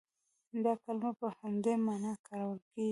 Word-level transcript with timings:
دا 0.63 0.73
کلمه 0.83 1.11
په 1.19 1.27
همدې 1.39 1.73
معنا 1.85 2.11
کارول 2.27 2.59
کېږي. 2.67 2.79